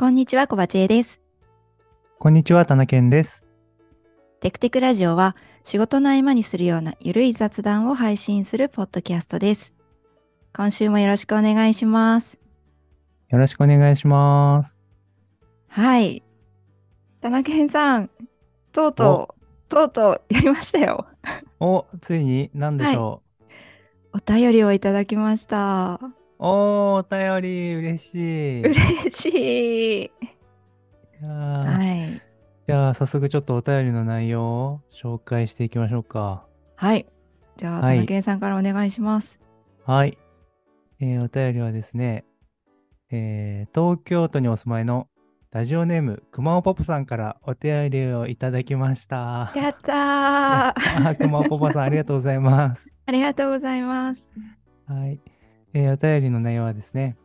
[0.00, 1.20] こんにちは、小鉢恵です。
[2.20, 3.44] こんにちは、田中健です。
[4.38, 5.34] テクテクラジオは
[5.64, 9.74] 仕事の合間にするようなゆるい雑談を配信するポッドキャストです。
[10.54, 12.38] 今週もよろしくお願いします。
[13.28, 14.78] よろしくお願いします。
[15.66, 16.22] はい。
[17.20, 18.10] 田中健さん、
[18.70, 21.06] とうとう、とうとうやりましたよ。
[21.58, 23.22] お、ついに何でしょ
[24.12, 25.98] お便りをいただきました。
[26.38, 26.46] う。
[26.46, 28.18] おー、お便り、嬉しい。
[28.60, 30.10] い嬉しい。
[31.20, 32.22] やーはい。
[32.66, 36.46] じゃあ、早速ちょっとお便りの内容を紹介していきましょうか。
[36.76, 37.06] はい。
[37.56, 39.40] じゃあ、はい田さんからお願いします。
[39.84, 40.16] はい。
[41.00, 42.24] えーお便りはですね、
[43.10, 45.08] えー東京都にお住まいの
[45.50, 49.50] ラジオネーム、くまおパパさんからお便りをいただきました。
[49.56, 50.74] やったー
[51.08, 52.94] あくまおパパさん、ありがとうございます。
[53.06, 54.28] ありがとうございます。
[54.86, 55.18] はい。
[55.74, 57.16] えーお便りの内容はですね、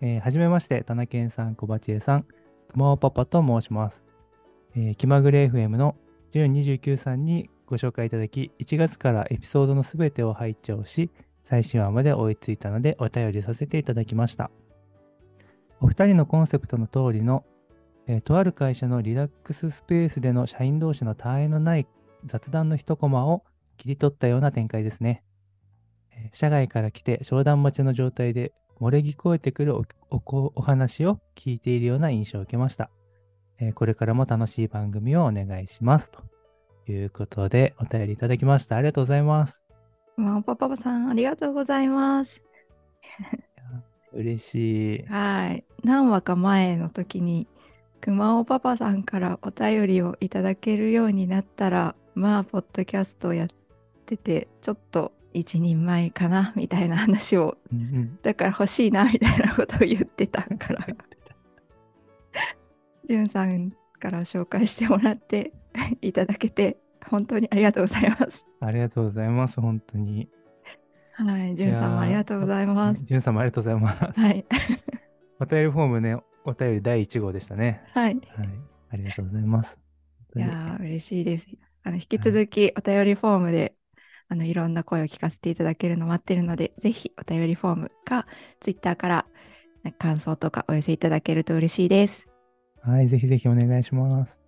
[0.00, 2.22] えーはじめまして、田中健さん、小鉢江さん、
[2.68, 4.04] くまおパパと申します。
[4.74, 5.96] えー気まぐれ FM の
[6.32, 11.10] 1029さんにご紹介いただき、1月からエピソードのすべてを拝聴し、
[11.44, 14.50] 最新話まで追いついたのでお便りさせていただきました。
[15.80, 17.44] お二人のコンセプトの通りの、
[18.06, 21.86] えーとある会社のリラックススペースでの社員同士の他愛のない
[22.24, 23.44] 雑談の一コマを
[23.76, 25.22] 切り取ったような展開ですね。
[26.16, 32.90] えー社外から来て商談待ちの状態で漏れ聞こえてくるおおお話を聞いているような印象を受けました、
[33.58, 36.10] えーこれからも楽しい番組をお願いします。
[36.10, 36.22] と
[36.92, 38.76] いうことでお便りいただきました。
[38.76, 39.66] ありがとうございます。
[40.16, 42.42] まあ、パパさん、ありがとうございます。
[44.12, 45.02] 嬉しい。
[45.06, 45.64] はい。
[45.84, 47.46] 何話か前の時に、
[48.00, 53.48] 熊尾パパさんからお便りをいただけるようになったら、まあ、ポッドキャストをやっ
[54.06, 60.86] てて、ちょっと一人前かな、みたいな話を、うんうんだから欲しいな、みたいなことを言ってたから、
[63.08, 65.52] じゅんさんから紹介してもらって
[66.00, 68.46] いただけて、本当にありがとうございます。
[68.60, 69.60] ありがとうございます。
[69.60, 70.28] 本当に。
[71.12, 71.54] はい。
[71.54, 73.04] じゅんさんもありがとうございます。
[73.04, 74.20] じゅんさんもありがとうございます。
[74.20, 74.44] はい。
[75.38, 77.82] お便りフォームね、お便り第1号でしたね。
[77.92, 78.14] はい。
[78.14, 78.48] はい。
[78.90, 79.78] ありがとうございます。
[80.34, 81.46] いやー嬉しいです。
[81.82, 83.74] あの引き続きお便りフォームで、
[84.28, 88.26] あのいろんな声を聞かせていただけるの待ってるので、ぜひお便りフォームか
[88.60, 89.26] ツイッターから
[89.98, 92.26] 感想とかお寄せいただけると嬉しいです。
[92.82, 94.40] はい、ぜひぜひお願いします。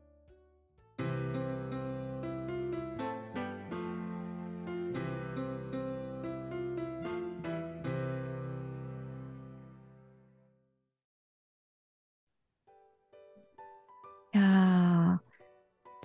[14.34, 15.20] いや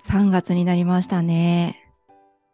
[0.08, 1.83] ー3月になりましたね。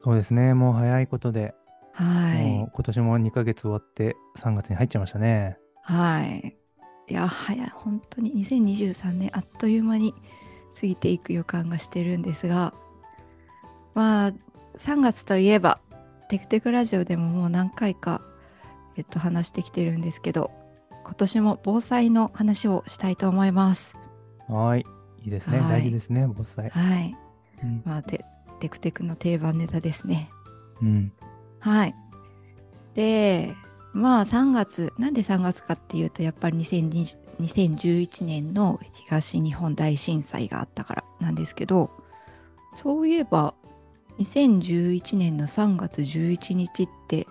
[0.03, 1.55] そうですね、もう早いことで、
[1.93, 2.45] はい。
[2.45, 5.59] もう今年も2ヶ月終わって3月に入っちゃいましたね。
[5.83, 6.57] はい。
[7.09, 7.71] いや、早い。
[7.75, 10.15] 本当に2023年あっという間に
[10.79, 12.73] 過ぎていく予感がしてるんですが、
[13.95, 14.33] まあ、
[14.77, 15.81] 3月といえば、
[16.29, 18.23] テクテクラジオでももう何回か、
[18.97, 20.53] えっと、話してきてるんですけど、
[21.05, 23.97] 今年も防災の話をしたいと思います。
[24.49, 24.87] はい、
[25.25, 26.71] いいですね、はい大事ですね、防災。
[26.71, 27.17] はい。
[27.63, 28.25] うんまあ、テ
[28.61, 30.31] テクテクの定番ネタですね。
[30.81, 31.13] うん、
[31.59, 31.95] はい。
[32.95, 33.57] で、
[33.93, 41.91] まあ3月、なんで3月かっていうと、やっぱり2020 2011年の東日本大震災があったからなんですけど、
[42.71, 43.55] そういえば、
[44.19, 47.27] 2011年の3月11日って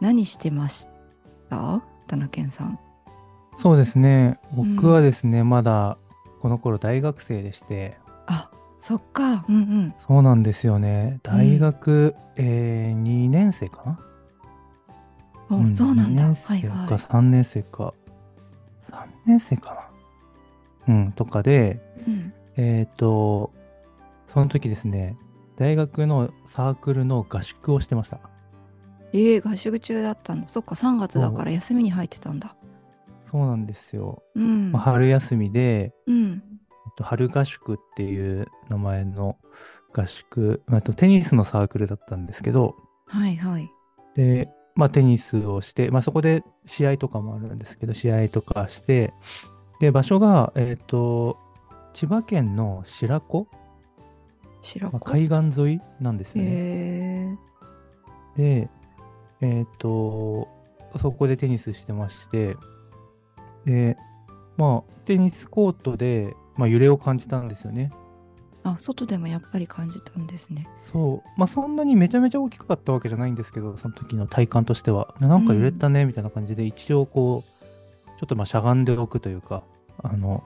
[0.00, 0.88] 何してまし
[1.48, 1.82] た？
[2.06, 2.78] 田中健さん。
[3.56, 5.96] そうですね、うん僕はですね、まだ
[6.42, 8.50] この頃大学生でして、あ、
[8.86, 9.44] そっか。
[9.48, 9.94] うんうん。
[10.06, 13.98] そうなんですよね、大学、えー、2年生かな？
[15.50, 16.22] おんそうなんだ。
[16.22, 17.94] 2はい年生かは3年生か、
[18.88, 19.90] 3年生か
[20.86, 20.94] な？
[20.94, 22.10] うん、とかで、い。
[22.10, 22.32] うん。
[22.56, 23.50] えっ、と、
[24.28, 25.16] その時ですね、
[25.56, 28.20] 大学のサークルの合宿をしてました。
[29.12, 30.48] えー、合宿中だったんだ。
[30.48, 32.54] そっか、3月だから休みに入ってたんだ。
[33.28, 34.22] そうなんですよ。
[34.36, 34.70] うん。
[34.70, 36.42] まあ春休みで、うん。
[36.86, 39.36] えっと春合宿っていう名前の
[39.92, 43.70] 合宿、まああとテニスのサークルだったんですけど、はいはい。
[44.16, 49.12] で、まあ、テニスをして、まあ、そこで試合とかもあるんですけど、試合とかして、
[49.80, 51.38] で、場所が、えっ、と、
[51.94, 55.00] 千葉県の白子、まあ白子。
[55.00, 57.38] 海岸沿いなんですよね。
[58.36, 58.68] で、
[59.40, 60.48] えっ、と、
[61.00, 62.56] そこでテニスしてまして、
[63.64, 63.96] で、
[64.56, 67.92] まあ、テニスコートで、まあ、揺れを感じたんですよね。
[68.62, 70.68] あ、外でもやっぱり感じたんですね。
[70.92, 71.28] そう。
[71.38, 75.14] まあ、そんなにめちゃめちゃ大きかったわけじゃないんですけど、その時の体感としては。
[75.20, 77.56] なんか揺れたね、みたいな感じで、一応こう、
[78.18, 79.62] ちょっとまあしゃがんでおくというか、
[80.02, 80.42] あの、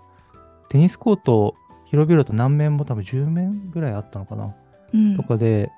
[0.69, 1.55] テニスコート
[1.91, 4.55] 広々と何面も多分10面ぐらいあったのかな、
[4.95, 5.73] うんとかで、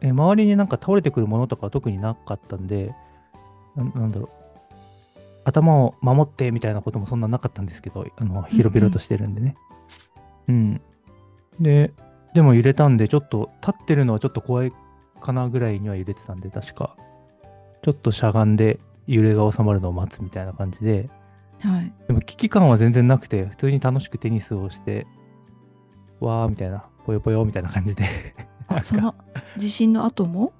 [0.00, 2.94] え周りになんか倒れてくるものとかは特になかったんで、
[3.74, 4.35] ななんだろう、
[5.46, 9.56] 頭を守ってみたいなこともそんななかったんですけど、あの広々としてるんでね。
[10.48, 10.80] うん、
[11.60, 11.92] で、
[12.34, 14.72] でも揺れたんで、ちょっと立ってるのはちょっと怖い
[15.20, 16.96] かなぐらいには揺れてたんで、確か。
[17.84, 21.08] ちょっとしゃがんで揺れが収まるのを待つみたいな感じで、
[21.60, 21.92] はい。
[22.08, 25.06] でも危機感は全然なくて、普通に楽しくテニスをして、
[26.18, 28.04] わーみたいな、ぽよぽよみたいな感じで。
[28.82, 29.14] その
[29.56, 30.52] 地震の後も、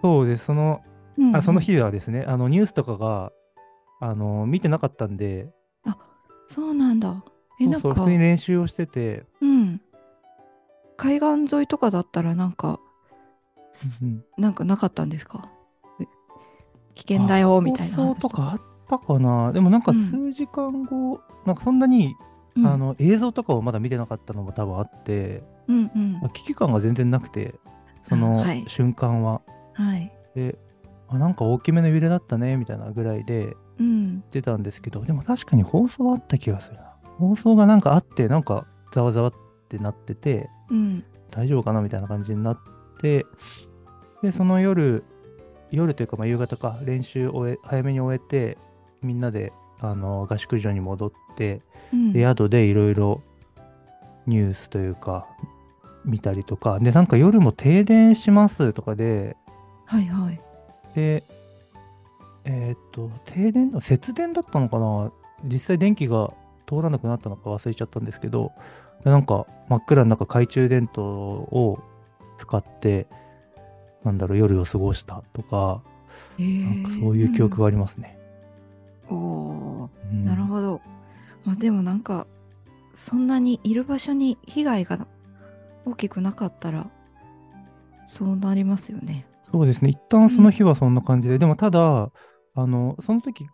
[0.00, 0.80] そうです、その、
[1.18, 3.32] うんうんあその日はですね、あのニュースとかが、
[4.04, 5.48] あの見てなかったんで、
[6.48, 7.24] そうなんだ。
[7.60, 9.80] え、なんか普通に練習をしてて、うん。
[10.96, 12.80] 海岸沿いとかだったらなんか、
[13.72, 15.48] すうんなんかなかったんですか？
[16.00, 16.04] え
[16.94, 19.52] 危険だよみたいな放話送とかあったかな？
[19.52, 22.14] でもなんかうん数時間後、なんかそんなに、
[22.56, 26.30] うんあの映像とかをまだ見てなかったのも多分あって、うんうん。
[26.34, 27.54] 危機感が全然なくて、
[28.08, 29.40] その瞬間は。
[29.72, 30.12] はい。
[30.34, 30.58] で、
[31.08, 33.61] あなんか大きめの揺れだったねみたいなぐらいでうん。
[34.30, 36.94] 出たんですけど、でも確かに放送はあった気がするな。
[37.18, 39.34] 放送がなんかあって、なんかざわざわっ
[39.68, 41.04] てなってて、うん。
[41.30, 42.58] 大丈夫かなみたいな感じになっ
[43.00, 43.26] て、
[44.22, 45.04] で、その夜、
[45.70, 48.58] 夜というかまあ夕方か、練習を終え早めに終えて、
[49.02, 51.62] みんなであの合宿所に戻って、
[51.92, 52.12] うん。
[52.12, 53.22] で、宿でいろいろ
[54.26, 55.26] ニュースというか、
[56.04, 59.36] 見たりとか、で、なんか夜も停電しますとかで、
[59.86, 60.40] はいはい。
[60.94, 61.24] で、
[62.44, 65.12] えーっと、停電、節電だったのかな？
[65.44, 66.32] 実際電気が
[66.68, 68.52] 通らなくなったのか忘れちゃったんですけど、
[69.04, 71.82] でなんか真っ暗の中懐中電灯を
[72.38, 73.06] 使って、
[74.04, 75.82] なんだろう、夜を過ごしたとか、
[76.38, 78.18] えーなんかそういう記憶がありますね。
[79.10, 80.80] うんおーうんなるほど。
[81.44, 82.26] まあでもなんか、
[82.94, 85.06] そんなにいる場所に被害が
[85.84, 86.88] 大きくなかったら、
[88.06, 89.26] そうなりますよね。
[89.50, 89.90] そうですね。
[89.90, 92.10] 一旦その日はそんな感じで、でもただ、
[92.54, 93.46] あの、その時、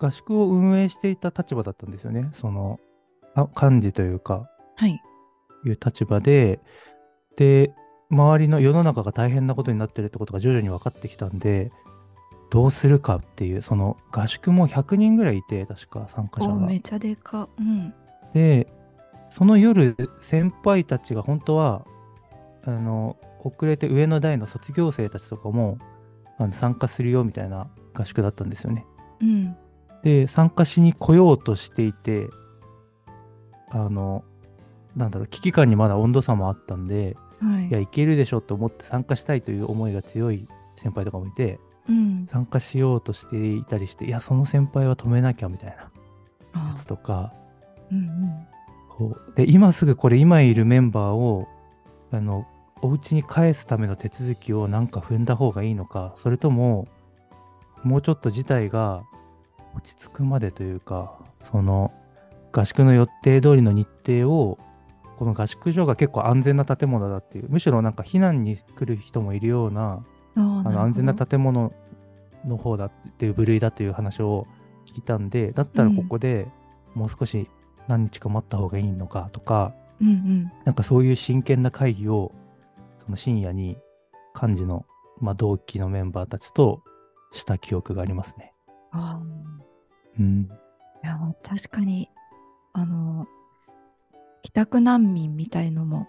[0.00, 2.28] 合宿を運営していた立場だったんですよね。
[2.32, 2.78] その、
[3.34, 5.00] あ幹事というか、はい。
[5.64, 6.60] いう立場で、
[7.36, 7.72] で、
[8.10, 11.72] 周りの世の中が大変なことになってるってことが徐々に分かってきたんで、
[12.50, 16.78] どうするかっていう、その合宿も100人ぐらいいて、確か参加者がおめ。
[16.78, 17.48] ちゃでか。
[17.58, 17.92] うん。
[18.32, 18.68] で、
[19.30, 21.84] その夜、先輩たちが本当は、
[22.64, 25.78] あの、遅れて上の代の卒業生たちとかも
[26.38, 28.86] あの参加するよみたいな合宿だったんですよね。
[29.20, 29.56] うん。
[30.02, 32.28] で、参加しに来ようとしていて、
[33.70, 34.24] あの、
[34.96, 37.68] なんだろう、危機感にまだ温度差もあったんで、はい。
[37.68, 40.46] いや、いけるでしょと思って参加したいという思いが強い
[40.76, 41.58] 先輩とかもいて、
[41.88, 42.26] うん。
[42.30, 45.90] 参加しようとしていたりして、いや、その先輩は止めなきゃみたいなや
[46.54, 47.32] あつとか、
[47.90, 49.34] うんうん。
[49.34, 51.48] で、今すぐこれ、今いるメンバーを、
[52.10, 52.46] あの、
[52.84, 56.86] お家に返すための手続きをなんか踏んだ方がいいのか、それとも、
[57.82, 59.04] もうちょっと事態が
[59.74, 61.94] 落ち着くまでというか、その、
[62.52, 64.58] 合宿の予定通りの日程を、
[65.18, 70.04] この合宿所が結構安全な建物だっていう、むしろなんか避難に来る人もいるような、
[70.34, 71.72] あの安全なる建物
[72.44, 74.46] の方だっていう部類だという話を
[74.84, 76.48] 聞いたんで、だったらここで
[76.92, 77.48] もう少し
[77.88, 79.72] 何日か待った方がいいのかとか、
[80.02, 80.52] うんうん。
[80.66, 82.30] なんかそういう真剣な会議を、
[83.04, 83.76] その深夜に
[84.40, 84.86] 幹事の、
[85.20, 86.82] まあ、同期のメンバーたちと
[87.32, 88.52] した記憶がありますね。
[88.92, 89.20] あ
[90.18, 90.48] うん。
[90.50, 90.54] あ。
[91.04, 92.08] いや、確かに、
[92.72, 93.26] あの、
[94.42, 96.08] 帰宅難民みたいのも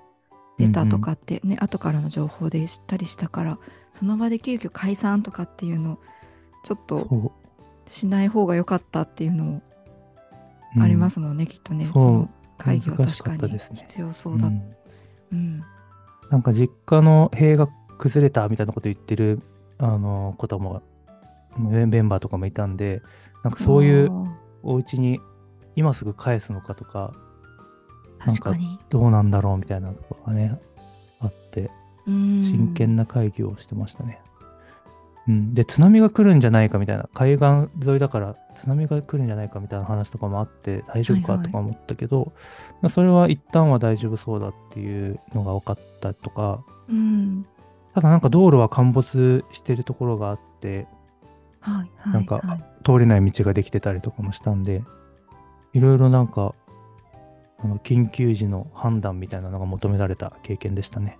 [0.57, 3.59] 出たとかってね、後からの情報で知ったりしたから、
[3.91, 5.99] その場で急遽解散とかっていうの、
[6.63, 7.33] ちょっと。
[7.87, 9.61] しない方が良かったっていうのも
[10.75, 11.85] うんありますもんね、きっとね。
[11.85, 14.47] そうの会議は確かに必要そうだ。
[14.47, 14.51] う
[15.31, 15.63] うん。
[16.29, 17.67] んなんか実家の塀が
[17.97, 19.41] 崩れたみたいなこと言ってる、
[19.77, 20.81] あの、ことも、
[21.57, 23.01] メメンバーとかもいたんで、
[23.43, 25.19] なんかそういうあお家に
[25.75, 28.79] 今すぐ返すのかとか、ー確かに。
[28.89, 30.59] どうなんだろうみたいなところがね、
[31.19, 31.71] あって、
[32.07, 34.21] うん真剣な会議をしてましたね。
[35.27, 42.33] うん、で、津波が来るんじゃないかみたいな、海岸沿いだから津波が来るんじゃないかみたいな話とかもあって、大丈夫はいはいかとか思ったけど、
[42.81, 47.45] まあそれは一旦は大丈夫そうだっていうのが分かったとか、うん。
[47.93, 50.87] ただなんか道路は陥没してるところがあって、
[51.59, 52.13] はいはい。
[52.13, 54.83] なんかはい通れない道ができてたりとかもしたんで、
[55.73, 56.53] いろいろなんか、
[57.57, 61.17] あの緊急時の判断みたいなのが求められた経験でしたね。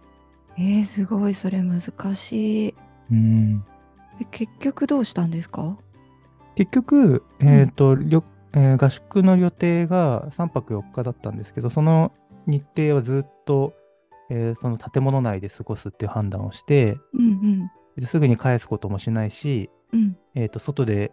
[0.58, 1.82] えー、すごい、それ難
[2.16, 2.76] しい。
[3.12, 3.66] うん。
[4.22, 5.78] え結局どうしたんですか？
[6.56, 12.14] 結局、えっ、と、旅えー合宿の予定が3泊4日だったんですけど、その
[12.48, 13.74] 日程はずっと、
[14.30, 20.00] えーその建物内で過ごすっていう判断をして、うんですぐに返すこともしないし、うん。
[20.00, 21.12] うんえー、と外で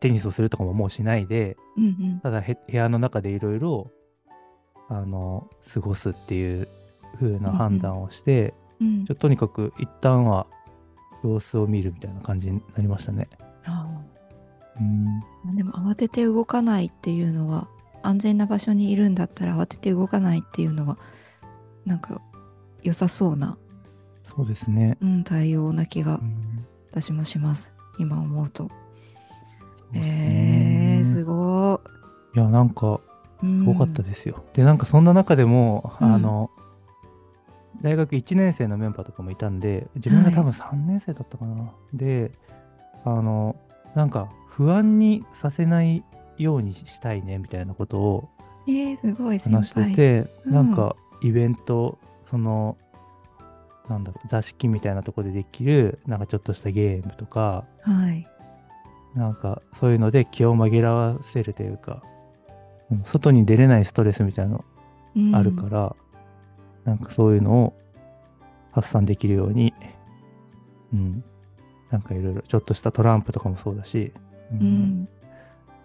[0.00, 2.20] テニスをするとかももうしないで、うんうん。
[2.22, 3.90] ただへ部屋の中でいろいろ
[4.88, 6.68] あの過ごすっていう
[7.20, 9.04] 風な判断をして、うん。
[9.06, 10.46] ちょとにかく一旦は
[11.22, 13.28] 様子を見るみたいな感じになりましたね。
[13.64, 13.88] あ
[14.80, 17.68] うんあでも慌てて動かないっていうのは
[18.02, 20.98] 安全な場所にいるんだったら慌てて動かないっていうのは
[21.84, 22.20] なんか
[22.82, 23.56] 良さそうな、
[24.24, 24.96] そうですね。
[25.00, 28.64] うん、対応な気がうん私もします今思うと。
[28.64, 28.70] そ
[29.90, 31.80] うですえねー、すご
[32.34, 33.00] いや、なんか、
[33.42, 33.46] い。
[33.46, 34.44] うんすごかったですよ。
[34.54, 36.50] で、なんかそんな中でも、うんあの、
[37.82, 41.72] 大学1年生のメンバーとかもいたんで、自分が多分3年生だったかな。
[41.92, 42.30] で、
[43.04, 43.56] あの、
[43.94, 46.04] なんか不安にさせない
[46.38, 48.28] ようにしたいねみたいなことを
[48.66, 49.94] えー、すごい先話して輩。
[49.94, 52.76] て、うんなんかイベント、その、
[53.88, 58.26] なんだろう、座敷みたいなところでできる、なんかちょっとしたゲームとか、はい。
[59.14, 62.02] なんかそういうので気を紛らわせるというか、
[62.90, 64.64] うん外に出れないストレスみたいなの
[65.16, 65.96] うんあるから、
[66.84, 67.74] なんかそういうのを
[68.72, 69.72] 発散できるように、
[70.92, 71.24] うん、
[71.90, 74.12] なんかいろいろ、ちょっとしたトランプとかもそうだし、
[74.50, 75.08] ううん。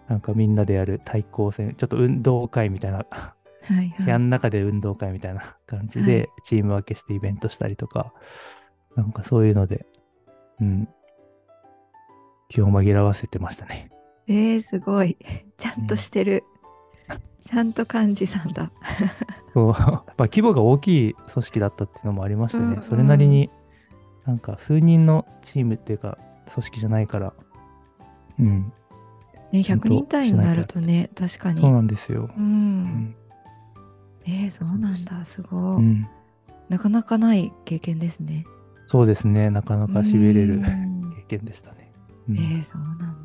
[0.08, 4.20] なんかみんなでやる対抗戦、ちょっと運動会みたいな、はい部屋はい。
[4.20, 8.14] の中で運動会みたいな感じはいで、チーム分けしてイベントしたりとか、
[8.96, 9.86] なんかそういうので、
[10.62, 10.88] うん、
[12.50, 13.90] 気を紛らわせてましたね。
[14.28, 15.18] えー、すごい。
[15.58, 16.44] ちゃんとしてる。
[17.40, 18.72] ちゃんと幹事さんだ。
[19.54, 23.50] そう、 まあ規模が大きい組織だったっていうのもありましてね、うんうんそれなりに
[24.26, 26.18] なんか数人のチームっていうか
[26.54, 27.34] 組織じゃないから、
[28.40, 28.74] うん、
[29.52, 31.62] ね、ちゃんと100人単位になるとね、確かに。
[31.62, 32.30] そうなんですよ。
[32.38, 32.40] う。
[32.40, 33.16] うんん、
[34.26, 35.26] えー、そうなんだ。
[35.26, 35.62] すごい。
[35.78, 36.08] うん、
[36.70, 38.46] なかなかない経験ですね。
[38.86, 41.92] そうですね、なかなかしびれるうん経験でしたね。
[42.30, 43.17] うんえー、そうなん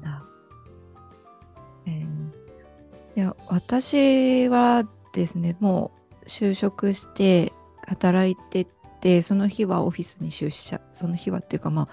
[3.49, 5.91] 私はですねも
[6.23, 7.53] う就職して
[7.87, 8.67] 働いて
[9.01, 11.89] てその日はオフィスに出社その日はっていうかまあ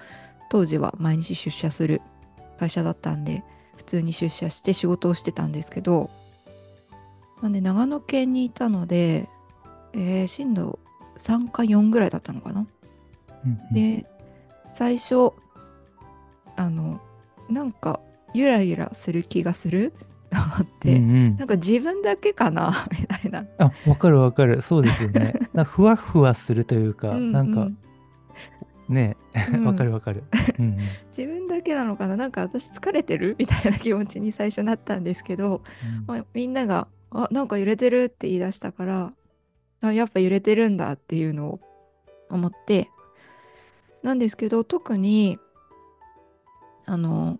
[0.50, 2.00] 当時は毎日出社する
[2.58, 3.44] 会社だったんで
[3.76, 6.10] 普通に出社して仕事をしてたんですけど
[7.42, 9.28] なんで長野県にいたので、
[9.94, 10.78] えー震度
[11.18, 12.66] 3か4ぐらいだったのかな？
[13.44, 14.06] うんうんで
[14.72, 15.32] 最初
[16.56, 17.00] あの
[17.48, 18.00] なんか
[18.34, 19.92] ゆらゆらする気がする
[20.30, 23.46] と思って、うんうんなんか自分だけかな みたいな。
[23.58, 24.62] あ、わかるわかる。
[24.62, 25.34] そうですよね。
[25.52, 27.76] なふわふわするというか、うんなんかうん
[28.88, 29.16] ね、
[29.52, 30.24] うんわかるわかる。
[30.58, 30.78] うんうん
[31.16, 32.16] 自分だけなのかな？
[32.16, 35.62] なんか私疲れてるみたいな気持ちに最初なったんですけど、
[36.06, 39.12] まあ、みんなが「あなんか揺れてる」って言い出したから
[39.82, 41.60] あやっぱ揺れてるんだっていうのを
[42.30, 42.88] 思って
[44.02, 45.38] なんですけど特に
[46.86, 47.38] あの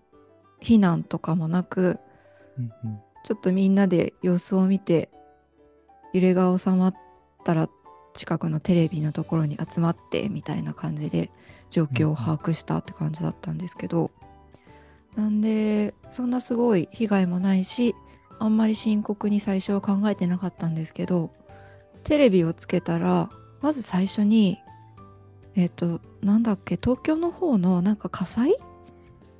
[0.61, 1.99] 避難とかもなく
[2.85, 5.11] うんちょっとみんなで様子を見て
[6.12, 6.95] 揺れが収まっ
[7.45, 7.69] たら
[8.14, 11.31] 近くのテレビのところに集まってみたいな感じで
[11.71, 14.11] 状況を把握したって感じだったんですけど、
[15.17, 17.95] なんでそんなすごい被害もないし
[18.38, 21.31] あんまり深刻に最初は考えてなかったんですけど
[22.05, 24.59] テレビをつけたらまず最初に
[25.57, 28.57] えっ、となんだっけ東京の方のなんか火災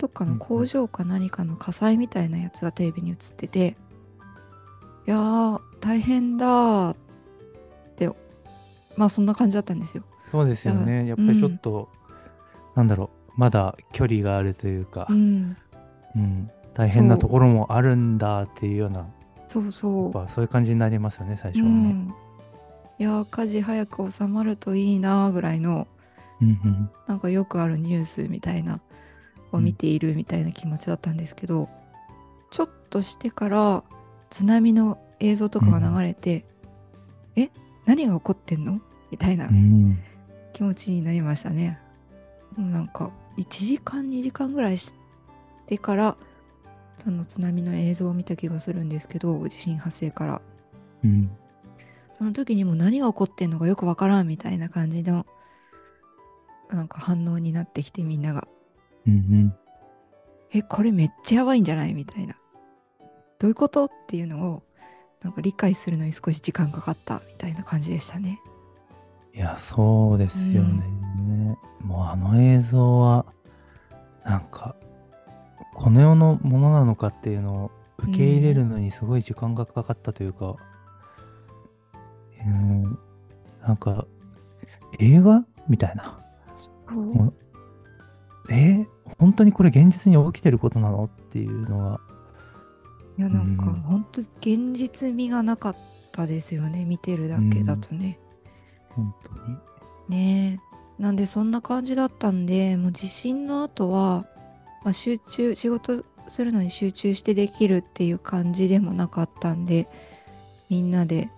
[0.00, 3.76] どっかの工場か何かの火災みたいなやつがテレビに映ってて
[5.07, 6.97] いやー大変だーっ
[7.97, 8.09] て
[8.97, 10.04] まあそんな感じだったんですよ。
[10.30, 11.07] そうですよね。
[11.07, 11.88] やっぱりちょっと、
[12.76, 15.57] なんだろう、まだ距離があるというか、うん、
[16.14, 19.07] うん、大変なところもあるんだっていうような、
[19.49, 20.02] そうそう。
[20.04, 21.73] やっぱそういう感じになりますよね、最初はね。
[21.73, 22.14] うん、
[22.99, 25.88] いやー火事早く収まるといいなーぐらいの
[26.40, 28.80] うんうんなんかよくあるニュースみたいな
[29.52, 31.69] を見ているみたいな気持ちだったんですけど、
[32.50, 33.85] ちょっとしてから
[34.30, 36.45] 津波の映像とかが流れて、
[37.37, 37.50] え
[37.87, 38.80] 何が起こってんの？
[39.11, 39.99] みたいなうん。
[40.52, 41.78] 気持ちになりましたね。
[42.57, 44.95] もうなんか1時間2時間ぐらいし
[45.66, 46.16] てから
[46.99, 50.42] その津波の映像を見た気がするんですけど地震発生から。
[51.04, 51.30] うん。
[52.12, 55.25] その時にもう何が起こってんのかよくわからんみたいな感じの
[56.69, 58.39] なんか反応になってきてみんなが
[59.11, 59.55] うんうん。
[60.52, 61.95] えこれめっちゃやばいんじゃない？
[61.95, 62.35] みたいな。
[63.38, 63.87] どういうこと？
[63.87, 64.62] っていうのを
[65.23, 68.40] なんか理解するのに少し時間かかったみたいな感じでしたね。
[69.35, 70.85] いや、そうですよね。
[71.81, 73.26] もうあの映像は、
[74.25, 74.75] なんか、
[75.75, 80.57] この世のものなのかっていうのを受け入れるのにすごい時間がかかったというか、
[82.45, 82.99] うん、
[83.62, 84.07] なんか、
[84.99, 85.45] 映画？
[85.69, 86.21] みたいな。
[88.50, 88.55] え？
[88.55, 88.87] ー
[89.21, 92.00] 本当にこれ現実に起きてることなのっていうのが、
[93.19, 93.81] いやなんかうん。
[93.83, 95.77] 本当現実味がなかっ
[96.11, 96.87] たですよね。
[96.87, 98.19] 見てるだけだとね。
[98.89, 99.59] 本当に。
[100.09, 100.59] ね
[100.99, 101.03] え。
[101.03, 104.27] なんでそんな感じだったんでもう地震の後は、
[104.85, 109.89] まあ、集中仕事するのに集中してできるっていう感じでもなかったんで
[110.69, 111.31] みんなで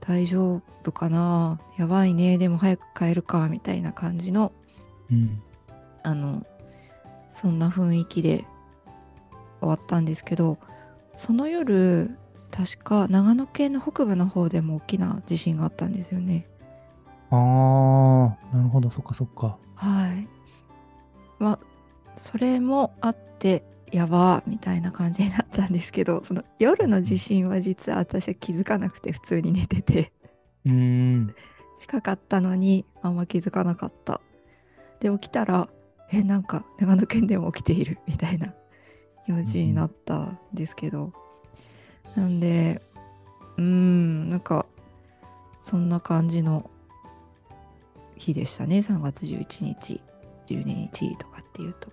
[0.00, 1.60] 大丈夫かな？
[1.78, 2.38] やばいね。
[2.38, 3.48] でも早く帰るか。
[3.48, 4.52] みたいな感じの
[5.10, 5.42] うん。
[6.02, 6.46] あの
[7.34, 8.44] そんな雰囲気で
[9.60, 10.56] 終わったんですけど
[11.16, 12.16] その夜
[12.52, 16.46] 確か長野県の北部の方でも大きな地震があったんですよね。
[17.30, 19.58] あー、なるほど、そっかそっか。
[19.74, 20.28] はい。
[21.40, 21.58] まあ
[22.16, 30.12] それもあってやばーみたいな感じになったんですけどその夜の地震は実は私は気づかなくて普通に寝てて
[30.64, 31.34] うーん。
[31.76, 34.20] 近かったのにあんま気づかなかった。
[35.00, 35.68] で起きたら
[36.12, 38.54] えなんか長野県でも起きているみたいな
[39.24, 41.12] 気持ちになったんですけど、
[42.16, 42.82] なんで
[43.56, 44.66] うーんなんか
[45.60, 46.70] そんな感じの
[48.16, 48.78] 日でしたね。
[48.78, 50.00] 3月11日
[50.46, 51.92] 12日とかっていうと。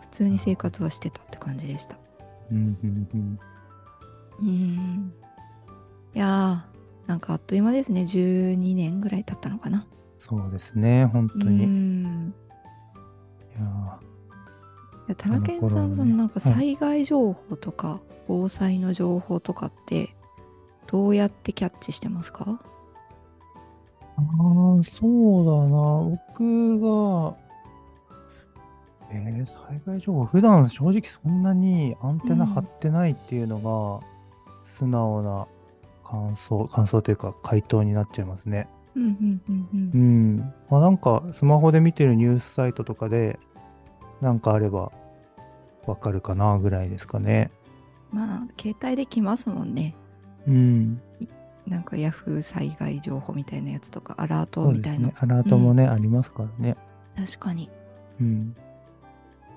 [0.00, 1.98] 普通に生活はしてたって感じでした。
[2.50, 3.38] うん
[4.40, 5.12] うん
[6.14, 8.02] いやーなんかあっという間ですね。
[8.02, 9.86] 12年ぐらい経ったのかな。
[10.18, 12.32] そうですね、本当に。
[15.16, 20.14] タナケンさん、ねそのなんかはい災害情報とか、防災の情報とかって
[20.86, 22.44] どうやってキャッチしてますか？
[22.44, 22.56] ー
[24.18, 26.18] あー、そうだな。
[26.28, 27.36] 僕が、
[29.10, 33.60] えー、災害情報、普段正直そんなにアンテナ張ってないっていうの
[34.00, 34.06] が、
[34.78, 35.46] 素直な
[36.04, 38.68] 感想、感想というか回答になっちゃいますね。
[38.94, 40.54] うんうんうんううんん。
[40.70, 43.38] まあなんか、スマホで見てるニュースサイトとかで、
[44.20, 44.92] なんかあれば、
[45.86, 47.50] わかるかなぐらいですかね。
[48.10, 49.94] まあ携帯で来ますもんね
[50.46, 51.00] うん。
[51.66, 55.14] なんかヤフー災害情報みたいなやつとかアラートみたいな、ね。
[55.18, 56.76] アラートもね、ありますからね。
[57.16, 57.70] 確かに
[58.20, 58.56] うん。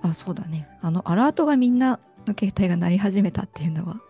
[0.02, 4.02] あそうだねあのアラートがみんなの携帯が鳴り始めたっていうのは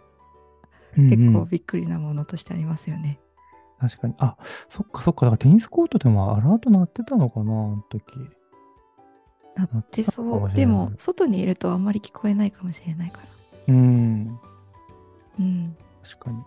[0.98, 3.20] うん結構うんびっくりなものとしてありますよね、
[3.80, 4.16] 確かに。
[4.18, 4.38] あ、
[4.70, 5.26] そっかそっか。
[5.26, 8.04] だからテニスコートでもアラート鳴ってたのかな、あの時。
[9.56, 13.20] なってたそうでも外にいるとあんまり聞こえないかもしれないか
[13.68, 14.40] らうん。
[15.40, 16.38] うん確かに。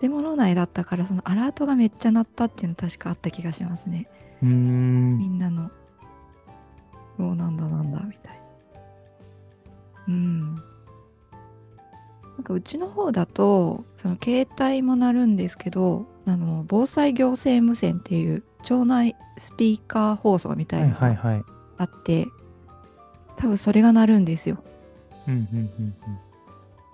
[0.00, 4.08] 建物内だったからそのアラートがめっちゃ鳴ったっていうの確かあった気がしますね
[4.42, 5.18] うーん。
[5.18, 5.70] みんなの
[7.16, 8.40] もうなんだなんだみたいな
[10.08, 10.60] うんな
[12.40, 21.44] んかうちの方だとその携帯も鳴るんですけどあの防災行政無線っていう町内スピーカー放送みたはいいなのがはいはい。
[21.84, 22.26] あって、
[23.36, 24.58] 多分それが鳴るんですよ
[25.28, 25.94] うんうんうんうん。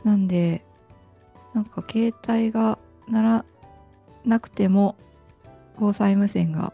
[0.04, 0.64] なんで
[1.54, 3.44] なんか携帯が鳴ら
[4.24, 4.96] なくても
[5.78, 6.72] 防災無線が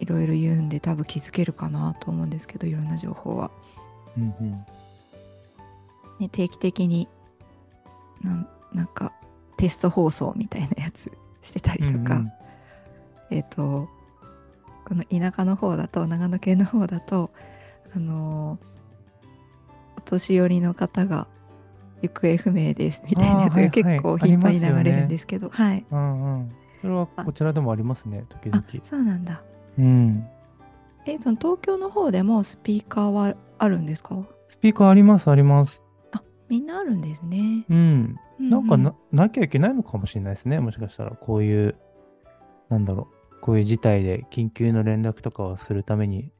[0.00, 3.50] いろいろ言うんで多分気づけるかなと思うんですけどいろんな情報は、
[4.16, 4.66] うんうん。
[6.18, 7.08] ね、定期的に
[8.22, 9.12] なんなんか
[9.56, 11.10] テスト放送みたいなやつ
[11.42, 12.32] してたりとか、うんうん
[13.30, 13.88] えっ、と
[14.86, 17.30] この田舎の方だと長野県の方だと
[17.94, 18.66] あのー
[19.98, 21.26] お年寄りの方が
[22.02, 26.52] 行方不明ですみたいなやつが結構頻繁に流れるんですけどはい、うんうん。
[26.80, 28.84] それはこちらでもありますね、時あ々。
[28.84, 29.42] そうなんだ
[29.78, 30.24] うん。
[31.06, 34.14] えその東京の方でもスピーカーはあるんですか？
[34.48, 35.82] スピーカーあります、あります。
[36.48, 38.16] みんなあるんですね、うん。
[38.38, 40.60] うなんかうななきゃいけないのかもしれないですね。
[40.60, 41.74] もしかしたら、こういう、
[42.68, 43.15] なんだろう、
[43.46, 46.32] こういう事態で緊急の連絡とかをするために、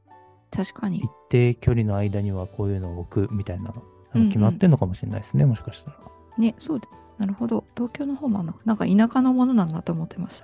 [0.51, 3.71] 確かに一定距離の間にはこういうのを置くみたいな、
[4.13, 5.97] うんうん決まってんのかもしれないですね、もしかしたら。
[6.37, 10.43] ねそうでなるほど東京の方もあるのかなんか田舎のものなんだと思ってまし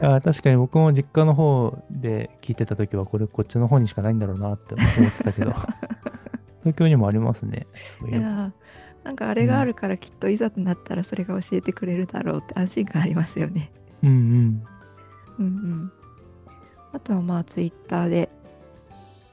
[0.00, 5.52] た あ確かに僕も実家の方で聞いてた時は、これこっちの方にしかないんだろうなって思ってたけど、
[6.62, 7.66] 東京にもありますね。
[8.00, 8.52] そういやー
[9.04, 13.70] なんかあれがあるからきっといざとなったらそれが教えてくれるだろうって安心感ありますよね。
[14.02, 14.62] うんうん。
[15.38, 15.92] うんうん。
[16.92, 18.28] あとはまあツイッターで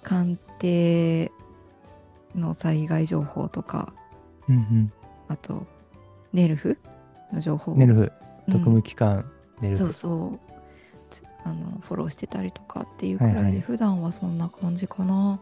[0.03, 1.31] 官邸
[2.35, 3.93] の災害情報とか
[4.49, 4.93] うんうん。
[5.29, 5.65] あと
[6.33, 6.77] ネルフ
[7.31, 8.11] の情報をネルフ、うん
[8.47, 9.25] 特務機関、
[9.61, 9.83] ネルフ。
[9.83, 10.39] そうそう
[11.09, 15.39] つあのフォローしてたりとかっていうくらいで、はいはい普段はそんな感じかな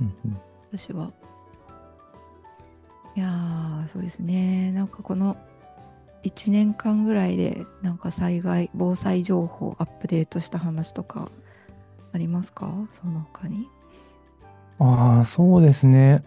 [0.00, 0.38] うんうん
[0.70, 1.10] 私は。
[3.16, 5.38] いやーそうですねなんかこの
[6.26, 11.30] 1年間ぐらいでなんか災害防災情報アップデートした話とか
[12.12, 12.88] ありますか？
[13.00, 13.68] その他に。
[14.78, 16.24] ああ、そうですね。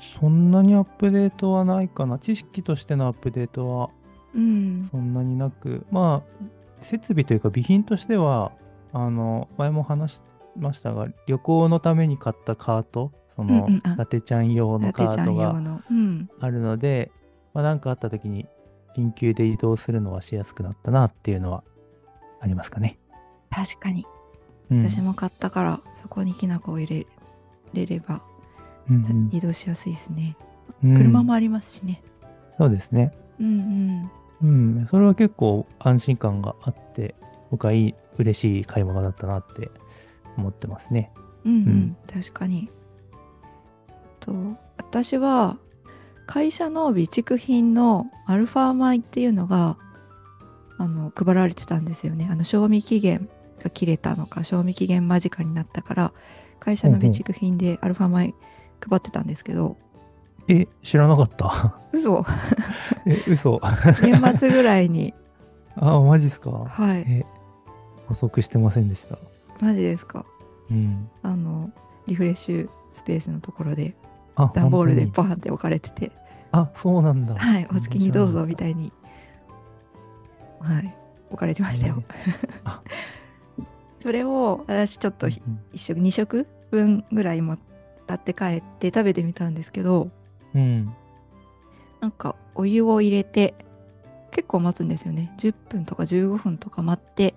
[0.00, 2.18] そんなにアップデートはないかな。
[2.18, 3.90] 知識としてのアップデートは
[4.34, 4.88] うん。
[4.90, 6.44] そんなになく、まあ、
[6.80, 8.52] 設備というか備品としては、
[8.92, 10.22] あの、前も話し
[10.56, 13.92] ましたが、旅行のために買ったカート、その、うんうんあ。
[13.92, 15.54] 伊達ちゃん用のラカートが
[16.40, 17.12] あるので、
[17.54, 18.46] まあ、なんかあった時に
[18.96, 21.64] 緊急で移動するのはしやすくなったなっていうのは
[22.40, 22.98] ありますかね。
[23.50, 24.06] 確かに。
[24.70, 27.06] うん、私も買ったから、そこにきな粉を入れ
[27.74, 28.22] れれば
[28.90, 30.36] うん移動しやすいですね、
[30.84, 30.96] うん。
[30.96, 32.02] 車もありますしね。
[32.58, 33.12] そうですね。
[33.40, 34.10] うん
[34.42, 37.14] うん、それは結構安心感があって、
[37.50, 39.70] 僕はいい、嬉しい買い物だったなって
[40.36, 41.12] 思ってますね。
[41.44, 41.68] うんうん、うん。
[41.68, 42.70] うん確かに。
[44.20, 44.32] と
[44.76, 45.58] 私は
[46.26, 49.76] 会社の備蓄品のアルファ米っていうのが
[50.78, 53.28] あの配られてたんですよねあの賞味期限
[53.62, 56.12] が切れたのか賞味期限間近になったから
[56.60, 58.34] 会社の備蓄品でアルファ米
[58.88, 59.76] 配ってたんですけど
[60.48, 61.78] え、知らなかった？
[61.92, 62.24] 嘘
[63.06, 63.60] え、嘘。
[64.02, 65.14] 年末ぐらいに
[65.76, 66.50] あ、マジっすか？
[66.50, 67.24] はいえ、
[68.08, 69.18] 補足してませんでした？
[69.60, 70.24] マジですか？
[70.68, 71.08] うん。
[71.22, 71.70] あの
[72.08, 76.12] リフレッシュスペースのところであ、段ボールでバーンって置かれてて。
[76.52, 77.34] あ、そうなんだ。
[77.34, 78.92] はい、お好きにどうぞみたいいに、
[80.60, 80.94] はい、
[81.30, 82.02] 置かれてましたよ。
[82.64, 82.82] あ。
[84.02, 85.40] それを私ちょっと一
[85.76, 87.56] 食2食分ぐらいも
[88.08, 90.10] らって帰って食べてみたんですけど
[90.54, 90.60] うん。
[90.60, 90.94] うん
[92.02, 93.54] なんかお湯を入れて
[94.32, 95.32] 結構待つんですよね。
[95.38, 97.36] 10分とか15分とか待って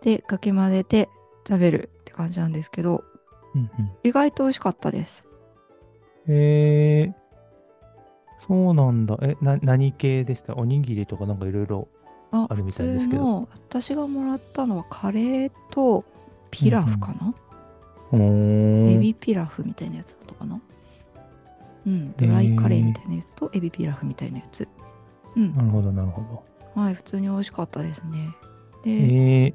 [0.00, 1.10] でかき混ぜて
[1.46, 3.04] 食べるって感じなんですけど
[3.54, 3.92] うんうん。
[4.04, 5.27] 意外と美味しかったです
[6.28, 9.18] えー、そうなんだ。
[9.22, 10.54] え、な、何系でした？
[10.56, 11.88] おにぎりとかなんかいろいろ。
[12.30, 16.04] ああるみ普たいですけど通の私がもらったのはカレーと
[16.50, 17.34] ピラフかな、
[18.12, 20.60] おーエビピラフみたいなやつだったかな？
[21.86, 24.68] うん、ドライカレーみたいなやつとエビピラフみたいなやつ。
[25.36, 26.20] うんな、るほど、なるほ
[26.74, 26.80] ど。
[26.82, 28.28] はい、普通に美味しかったですね。
[28.84, 29.54] で、え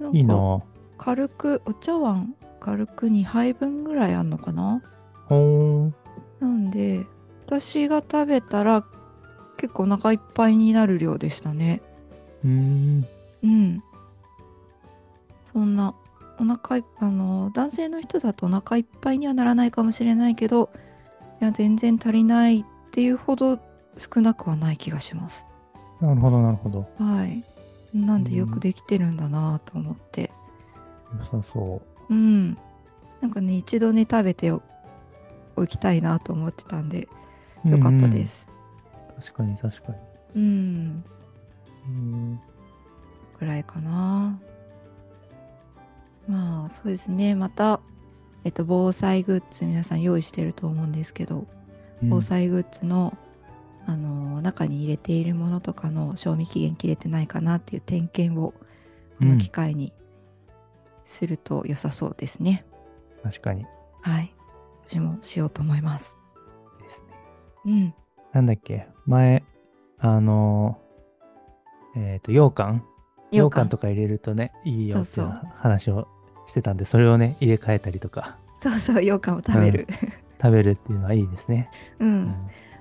[0.00, 0.62] ー、いいな。
[0.98, 4.82] 軽く、お茶碗軽く2杯分ぐらいあんのかな？
[5.28, 5.92] ほー。
[6.40, 7.06] なんで、
[7.46, 8.84] 私が食べたら
[9.56, 11.82] 結構お腹いっぱいになる量でしたね。
[12.44, 13.06] うーん。
[13.42, 13.82] うん。
[15.44, 15.94] そんな、
[16.40, 20.70] お腹いっぱい、あの、男性の人だとお腹いっぱいにはならないかもしれないけど、
[21.40, 23.58] いや、全然足りないっていうほど
[23.96, 25.46] 少なくはない気がします。
[26.00, 26.86] なるほど、なるほど。
[26.98, 27.44] はい。
[27.94, 30.30] なんでようんくできてるんだなと思って。
[31.18, 32.54] 良さそうん。
[33.20, 34.52] なんかね、一度ね、食べて
[35.58, 37.08] おおきたいなと思ってたんで、
[37.64, 37.70] う。。
[37.70, 38.46] よかったです
[39.18, 39.28] す。
[39.30, 39.98] 確かに、確かに。
[40.36, 41.04] うん。
[41.86, 42.40] うん
[43.38, 44.38] ぐらいかな。
[46.26, 47.34] まあ、そうですね。
[47.34, 47.80] また、
[48.44, 51.48] えっと、防災グッズ皆さん用意してると思うんですけど、うん
[52.00, 53.18] 防災グッズの、
[53.84, 58.52] あの中に入れているものとかの賞味期限切れてないかなっていう点検を
[59.18, 59.92] この機会に
[61.04, 62.64] すると良さそうですね。
[63.24, 63.66] 確かに。
[64.02, 64.32] はい。
[64.88, 66.16] 私もしようと思います。
[66.80, 67.06] ですね。
[67.66, 67.94] うん。
[68.32, 68.88] なんだっけ？
[69.04, 69.44] 前、
[69.98, 72.82] あのー、えっ、と、羊羹？
[73.30, 76.08] 羊羹とか入れるとね、いいよっていう話を
[76.46, 79.86] してたんで、それをね、入れ替えたりとか、そうそう、羊羹を食べる。
[80.40, 81.70] 食べるっていうのはいいですね。
[81.98, 82.08] うん。
[82.08, 82.34] うん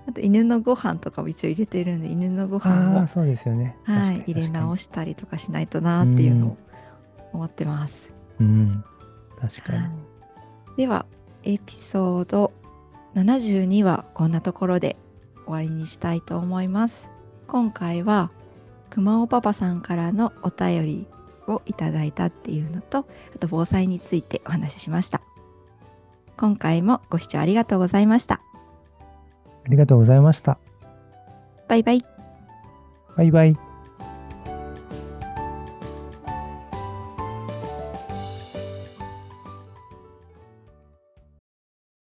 [0.08, 3.76] あと、犬のご飯とかも一応入れてるんで、犬のご飯もああ、、そうですよね。
[3.84, 6.58] はい、入れ直ししたりとかしないとなっていうのを
[7.34, 8.10] 思ってます。
[8.40, 8.86] うん。
[9.42, 9.80] 確かに。
[9.80, 9.92] はい
[10.78, 11.08] では、
[11.48, 12.52] エピソード
[13.16, 14.98] 72はこんなところで
[15.46, 17.10] 終わりにしたいと思います。
[17.48, 18.32] 今回は、
[18.90, 21.08] くまおパパさんからのお便り
[21.48, 25.22] をいただいたっていうのと、あと防災についてお話ししました。
[26.36, 28.42] 今回もご視聴ありがとうございました。
[29.66, 30.60] ありがとうございました。
[31.70, 32.06] バイバイ。
[33.16, 33.67] バイバイ。